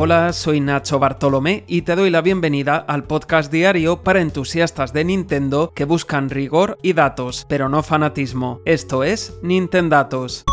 [0.00, 5.04] Hola, soy Nacho Bartolomé y te doy la bienvenida al podcast diario para entusiastas de
[5.04, 8.60] Nintendo que buscan rigor y datos, pero no fanatismo.
[8.64, 10.44] Esto es Nintendatos.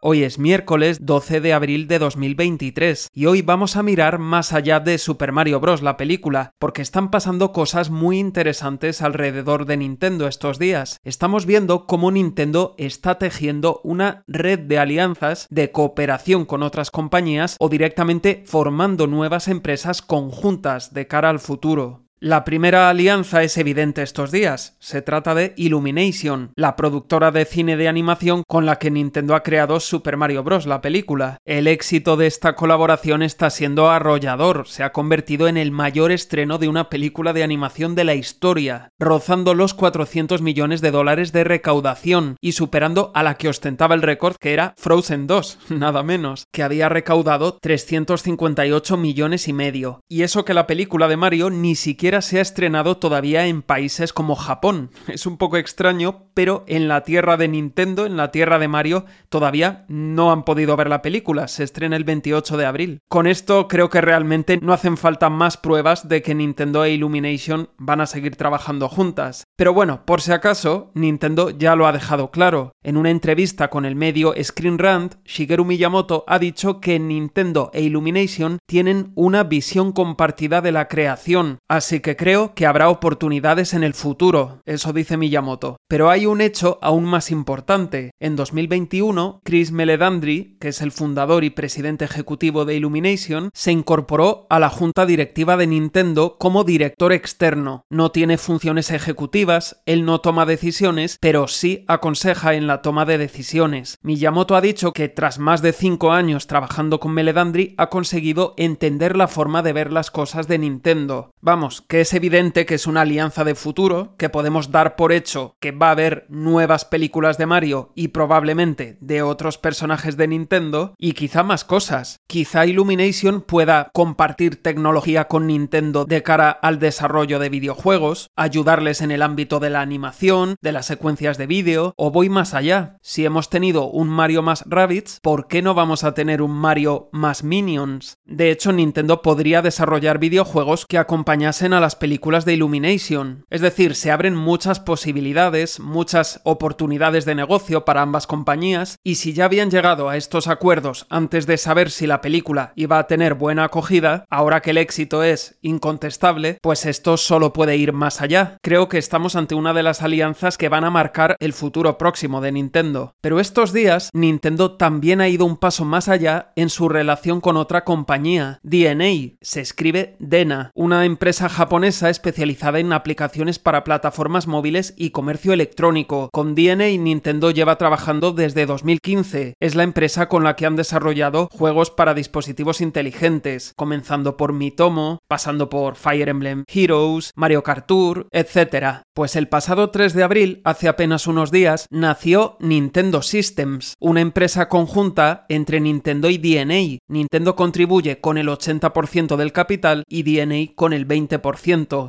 [0.00, 4.78] Hoy es miércoles 12 de abril de 2023 y hoy vamos a mirar más allá
[4.78, 5.82] de Super Mario Bros.
[5.82, 10.98] la película, porque están pasando cosas muy interesantes alrededor de Nintendo estos días.
[11.02, 17.56] Estamos viendo cómo Nintendo está tejiendo una red de alianzas de cooperación con otras compañías
[17.58, 22.07] o directamente formando nuevas empresas conjuntas de cara al futuro.
[22.20, 24.76] La primera alianza es evidente estos días.
[24.80, 29.44] Se trata de Illumination, la productora de cine de animación con la que Nintendo ha
[29.44, 30.66] creado Super Mario Bros.
[30.66, 31.38] la película.
[31.44, 34.66] El éxito de esta colaboración está siendo arrollador.
[34.66, 38.90] Se ha convertido en el mayor estreno de una película de animación de la historia,
[38.98, 44.02] rozando los 400 millones de dólares de recaudación y superando a la que ostentaba el
[44.02, 50.00] récord que era Frozen 2, nada menos, que había recaudado 358 millones y medio.
[50.08, 54.12] Y eso que la película de Mario ni siquiera se ha estrenado todavía en países
[54.12, 54.90] como Japón.
[55.08, 59.04] Es un poco extraño, pero en la tierra de Nintendo, en la tierra de Mario,
[59.28, 61.48] todavía no han podido ver la película.
[61.48, 62.98] Se estrena el 28 de abril.
[63.08, 67.68] Con esto creo que realmente no hacen falta más pruebas de que Nintendo e Illumination
[67.76, 69.44] van a seguir trabajando juntas.
[69.56, 72.72] Pero bueno, por si acaso, Nintendo ya lo ha dejado claro.
[72.82, 77.82] En una entrevista con el medio Screen Rant, Shigeru Miyamoto ha dicho que Nintendo e
[77.82, 83.84] Illumination tienen una visión compartida de la creación, así que creo que habrá oportunidades en
[83.84, 85.76] el futuro, eso dice Miyamoto.
[85.88, 88.10] Pero hay un hecho aún más importante.
[88.20, 94.46] En 2021, Chris Meledandri, que es el fundador y presidente ejecutivo de Illumination, se incorporó
[94.50, 97.82] a la junta directiva de Nintendo como director externo.
[97.90, 103.18] No tiene funciones ejecutivas, él no toma decisiones, pero sí aconseja en la toma de
[103.18, 103.98] decisiones.
[104.02, 109.16] Miyamoto ha dicho que tras más de cinco años trabajando con Meledandri ha conseguido entender
[109.16, 111.30] la forma de ver las cosas de Nintendo.
[111.40, 115.56] Vamos, que es evidente que es una alianza de futuro, que podemos dar por hecho
[115.58, 120.94] que va a haber nuevas películas de Mario y probablemente de otros personajes de Nintendo,
[120.98, 122.20] y quizá más cosas.
[122.26, 129.10] Quizá Illumination pueda compartir tecnología con Nintendo de cara al desarrollo de videojuegos, ayudarles en
[129.10, 132.96] el ámbito de la animación, de las secuencias de vídeo, o voy más allá.
[133.00, 137.08] Si hemos tenido un Mario más Rabbits, ¿por qué no vamos a tener un Mario
[137.12, 138.18] más Minions?
[138.26, 143.44] De hecho, Nintendo podría desarrollar videojuegos que acompañasen a las películas de Illumination.
[143.50, 149.32] Es decir, se abren muchas posibilidades, muchas oportunidades de negocio para ambas compañías, y si
[149.32, 153.34] ya habían llegado a estos acuerdos antes de saber si la película iba a tener
[153.34, 158.58] buena acogida, ahora que el éxito es incontestable, pues esto solo puede ir más allá.
[158.62, 162.40] Creo que estamos ante una de las alianzas que van a marcar el futuro próximo
[162.40, 163.12] de Nintendo.
[163.20, 167.56] Pero estos días, Nintendo también ha ido un paso más allá en su relación con
[167.56, 174.46] otra compañía, DNA, se escribe Dena, una empresa japonesa japonesa especializada en aplicaciones para plataformas
[174.46, 176.30] móviles y comercio electrónico.
[176.32, 179.52] Con DNA Nintendo lleva trabajando desde 2015.
[179.60, 185.18] Es la empresa con la que han desarrollado juegos para dispositivos inteligentes, comenzando por Mitomo,
[185.28, 189.02] pasando por Fire Emblem Heroes, Mario Kart Tour, etc.
[189.12, 194.70] Pues el pasado 3 de abril, hace apenas unos días, nació Nintendo Systems, una empresa
[194.70, 197.00] conjunta entre Nintendo y DNA.
[197.08, 201.57] Nintendo contribuye con el 80% del capital y DNA con el 20%.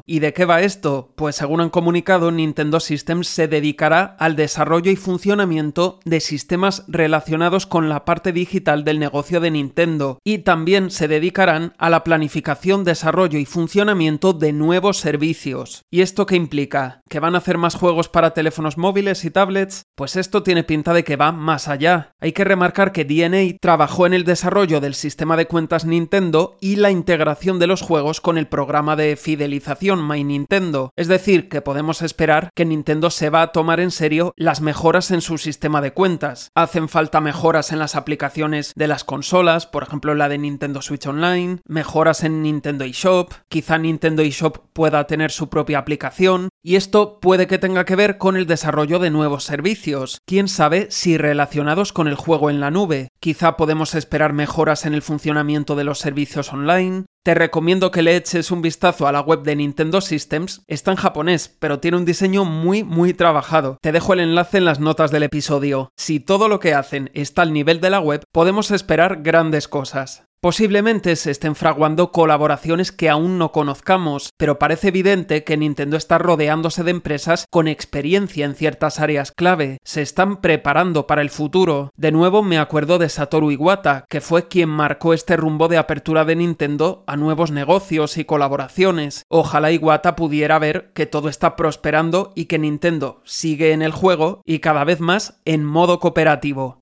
[0.06, 1.12] ¿Y de qué va esto?
[1.16, 7.66] Pues según han comunicado, Nintendo Systems se dedicará al desarrollo y funcionamiento de sistemas relacionados
[7.66, 12.84] con la parte digital del negocio de Nintendo y también se dedicarán a la planificación,
[12.84, 15.84] desarrollo y funcionamiento de nuevos servicios.
[15.92, 17.02] ¿Y esto qué implica?
[17.10, 19.84] ¿Que van a hacer más juegos para teléfonos móviles y tablets?
[19.96, 22.12] Pues esto tiene pinta de que va más allá.
[22.20, 26.76] Hay que remarcar que DNA trabajó en el desarrollo del sistema de cuentas Nintendo y
[26.76, 31.62] la integración de los juegos con el programa de fidelización My Nintendo, es decir, que
[31.62, 35.82] podemos esperar que Nintendo se va a tomar en serio las mejoras en su sistema
[35.82, 36.50] de cuentas.
[36.56, 41.06] Hacen falta mejoras en las aplicaciones de las consolas, por ejemplo la de Nintendo Switch
[41.06, 47.20] Online, mejoras en Nintendo eShop, quizá Nintendo eShop pueda tener su propia aplicación, y esto
[47.20, 51.94] puede que tenga que ver con el desarrollo de nuevos servicios, quién sabe si relacionados
[51.94, 53.10] con el juego en la nube.
[53.20, 58.16] Quizá podemos esperar mejoras en el funcionamiento de los servicios online, te recomiendo que le
[58.16, 60.64] eches un vistazo a la web de Nintendo Systems.
[60.68, 63.78] Está en japonés, pero tiene un diseño muy, muy trabajado.
[63.82, 65.90] Te dejo el enlace en las notas del episodio.
[65.98, 70.24] Si todo lo que hacen está al nivel de la web, podemos esperar grandes cosas.
[70.42, 76.18] Posiblemente se estén fraguando colaboraciones que aún no conozcamos, pero parece evidente que Nintendo está
[76.18, 81.92] rodeándose de empresas con experiencia en ciertas áreas clave, se están preparando para el futuro.
[81.98, 86.24] De nuevo me acuerdo de Satoru Iwata, que fue quien marcó este rumbo de apertura
[86.24, 89.24] de Nintendo a nuevos negocios y colaboraciones.
[89.28, 94.42] Ojalá Iwata pudiera ver que todo está prosperando y que Nintendo sigue en el juego
[94.46, 96.80] y cada vez más en modo cooperativo.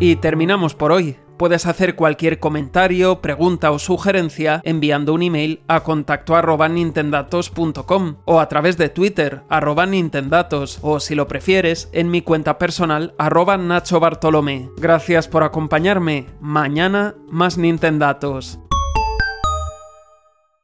[0.00, 1.18] Y terminamos por hoy.
[1.36, 6.34] Puedes hacer cualquier comentario, pregunta o sugerencia enviando un email a contacto
[6.68, 12.58] nintendatos.com o a través de Twitter arroba nintendatos o si lo prefieres en mi cuenta
[12.58, 14.68] personal arroba Nacho Bartolomé.
[14.76, 16.26] Gracias por acompañarme.
[16.40, 18.58] Mañana más Nintendatos.